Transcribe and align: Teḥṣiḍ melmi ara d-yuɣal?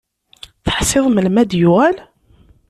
Teḥṣiḍ 0.65 1.05
melmi 1.09 1.37
ara 1.41 1.49
d-yuɣal? 1.51 1.95